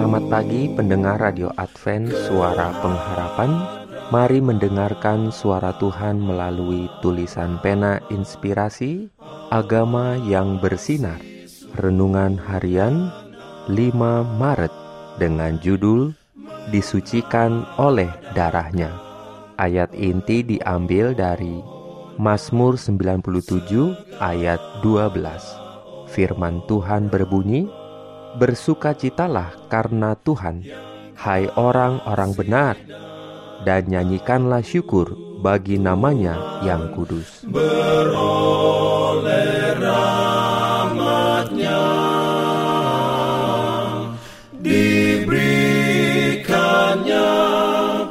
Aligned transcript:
Selamat 0.00 0.32
pagi 0.32 0.64
pendengar 0.72 1.20
Radio 1.20 1.52
Advent 1.60 2.08
Suara 2.24 2.72
Pengharapan. 2.80 3.52
Mari 4.08 4.40
mendengarkan 4.40 5.28
suara 5.28 5.76
Tuhan 5.76 6.16
melalui 6.16 6.88
tulisan 7.04 7.60
pena 7.60 8.00
inspirasi 8.08 9.12
Agama 9.52 10.16
yang 10.24 10.56
bersinar. 10.56 11.20
Renungan 11.76 12.40
harian 12.40 13.12
5 13.68 13.76
Maret 14.40 14.72
dengan 15.20 15.60
judul 15.60 16.16
Disucikan 16.72 17.68
oleh 17.76 18.08
darahnya. 18.32 18.96
Ayat 19.60 19.92
inti 19.92 20.40
diambil 20.40 21.12
dari 21.12 21.60
Mazmur 22.16 22.80
97 22.80 24.16
ayat 24.16 24.64
12 24.80 26.08
Firman 26.08 26.64
Tuhan 26.64 27.12
berbunyi 27.12 27.68
Bersukacitalah 28.38 29.66
karena 29.66 30.14
Tuhan 30.14 30.62
Hai 31.20 31.52
orang-orang 31.52 32.32
benar 32.32 32.80
dan 33.60 33.92
nyanyikanlah 33.92 34.64
syukur 34.64 35.12
bagi 35.44 35.76
namanya 35.76 36.64
yang 36.64 36.96
kudus. 36.96 37.44
Diberikannya 44.60 47.32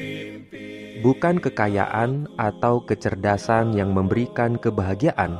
bukan 1.00 1.40
kekayaan 1.40 2.28
atau 2.36 2.84
kecerdasan 2.84 3.72
yang 3.72 3.96
memberikan 3.96 4.60
kebahagiaan. 4.60 5.40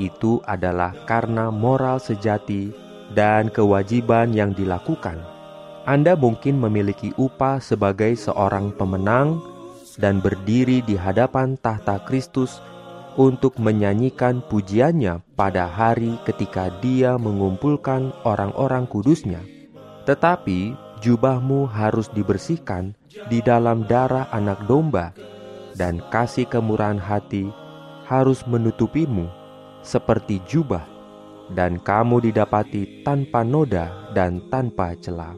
Itu 0.00 0.40
adalah 0.48 0.96
karena 1.04 1.52
moral 1.52 2.00
sejati 2.00 2.72
dan 3.12 3.52
kewajiban 3.52 4.32
yang 4.32 4.56
dilakukan. 4.56 5.20
Anda 5.84 6.16
mungkin 6.16 6.56
memiliki 6.64 7.12
upah 7.20 7.60
sebagai 7.60 8.16
seorang 8.16 8.72
pemenang 8.72 9.44
dan 10.00 10.24
berdiri 10.24 10.80
di 10.80 10.96
hadapan 10.96 11.60
tahta 11.60 12.00
Kristus 12.08 12.56
untuk 13.20 13.60
menyanyikan 13.60 14.40
pujiannya 14.48 15.20
pada 15.36 15.68
hari 15.68 16.16
ketika 16.24 16.72
Dia 16.80 17.20
mengumpulkan 17.20 18.16
orang-orang 18.24 18.88
kudusnya. 18.88 19.44
Tetapi 20.08 20.83
jubahmu 21.04 21.68
harus 21.68 22.08
dibersihkan 22.08 22.96
di 23.28 23.44
dalam 23.44 23.84
darah 23.84 24.32
anak 24.32 24.64
domba, 24.64 25.12
dan 25.76 26.00
kasih 26.08 26.48
kemurahan 26.48 26.96
hati 26.96 27.52
harus 28.08 28.40
menutupimu 28.48 29.28
seperti 29.84 30.40
jubah, 30.48 30.88
dan 31.52 31.76
kamu 31.76 32.32
didapati 32.32 33.04
tanpa 33.04 33.44
noda 33.44 33.92
dan 34.16 34.40
tanpa 34.48 34.96
celah. 34.96 35.36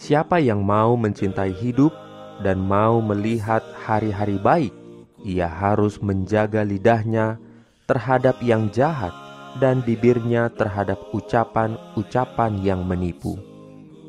Siapa 0.00 0.40
yang 0.40 0.64
mau 0.64 0.96
mencintai 0.96 1.52
hidup 1.52 1.92
dan 2.40 2.56
mau 2.56 3.04
melihat 3.04 3.60
hari-hari 3.84 4.40
baik, 4.40 4.72
ia 5.20 5.48
harus 5.48 6.00
menjaga 6.00 6.64
lidahnya 6.64 7.36
terhadap 7.84 8.40
yang 8.40 8.72
jahat 8.72 9.12
dan 9.60 9.80
bibirnya 9.84 10.52
terhadap 10.52 11.00
ucapan-ucapan 11.16 12.60
yang 12.60 12.84
menipu. 12.84 13.55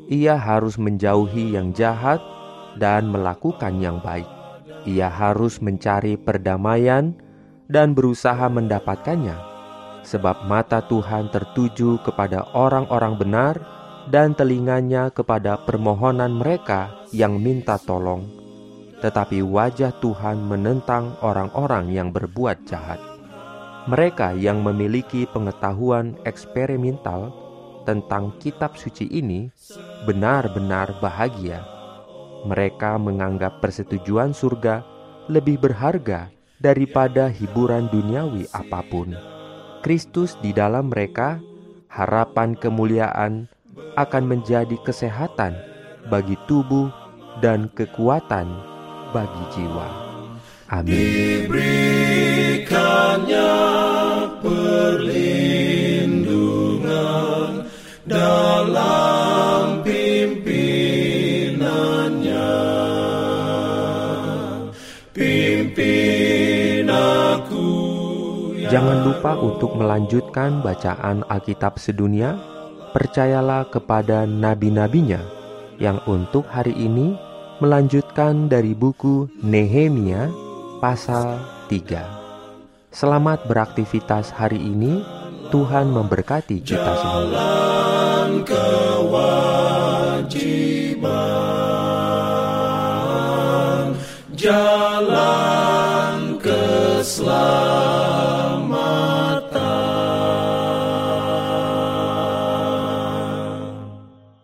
Ia 0.08 0.40
harus 0.40 0.80
menjauhi 0.80 1.52
yang 1.52 1.76
jahat 1.76 2.24
dan 2.80 3.12
melakukan 3.12 3.76
yang 3.76 4.00
baik. 4.00 4.24
Ia 4.88 5.12
harus 5.12 5.60
mencari 5.60 6.16
perdamaian 6.16 7.12
dan 7.68 7.92
berusaha 7.92 8.48
mendapatkannya, 8.48 9.36
sebab 10.08 10.48
mata 10.48 10.80
Tuhan 10.80 11.28
tertuju 11.28 12.00
kepada 12.00 12.48
orang-orang 12.56 13.20
benar 13.20 13.54
dan 14.08 14.32
telinganya 14.32 15.12
kepada 15.12 15.60
permohonan 15.68 16.32
mereka 16.32 16.88
yang 17.12 17.36
minta 17.36 17.76
tolong. 17.76 18.24
Tetapi 19.04 19.44
wajah 19.44 19.92
Tuhan 20.00 20.40
menentang 20.40 21.20
orang-orang 21.20 21.92
yang 21.92 22.08
berbuat 22.16 22.64
jahat. 22.64 22.96
Mereka 23.84 24.40
yang 24.40 24.64
memiliki 24.64 25.28
pengetahuan 25.28 26.16
eksperimental 26.24 27.47
tentang 27.88 28.36
kitab 28.36 28.76
suci 28.76 29.08
ini 29.08 29.48
benar-benar 30.04 31.00
bahagia 31.00 31.78
mereka 32.44 33.00
menganggap 33.00 33.58
persetujuan 33.64 34.36
surga 34.36 34.84
lebih 35.26 35.58
berharga 35.58 36.30
daripada 36.58 37.26
hiburan 37.30 37.90
duniawi 37.90 38.46
apa 38.54 38.82
pun. 38.86 39.14
Kristus 39.82 40.34
di 40.42 40.50
dalam 40.50 40.90
mereka, 40.90 41.38
harapan 41.88 42.58
kemuliaan 42.58 43.46
akan 43.94 44.24
menjadi 44.26 44.74
kesehatan 44.82 45.54
bagi 46.10 46.34
tubuh 46.50 46.90
dan 47.38 47.70
kekuatan 47.74 48.46
bagi 49.14 49.44
jiwa. 49.54 49.88
Amin. 50.68 51.87
Dalam 58.78 59.82
pimpinannya. 59.82 60.86
Pimpin 65.10 66.86
aku 66.86 67.66
ya 68.62 68.70
Jangan 68.78 68.98
lupa 69.02 69.34
untuk 69.42 69.74
melanjutkan 69.74 70.62
bacaan 70.62 71.26
Alkitab 71.26 71.82
sedunia. 71.82 72.38
Percayalah 72.88 73.68
kepada 73.68 74.24
nabi-nabinya 74.24 75.20
yang 75.76 76.00
untuk 76.08 76.48
hari 76.48 76.72
ini 76.72 77.12
melanjutkan 77.60 78.48
dari 78.48 78.72
buku 78.72 79.28
Nehemia 79.44 80.32
pasal 80.80 81.36
3. 81.68 82.88
Selamat 82.88 83.44
beraktivitas 83.44 84.32
hari 84.32 84.56
ini. 84.56 85.04
Tuhan 85.48 85.88
memberkati 85.92 86.60
kita 86.60 86.92
semua 87.00 87.67
kewajiban. 88.44 90.28
Jalan 94.38 96.38
keselamatan. 96.38 98.17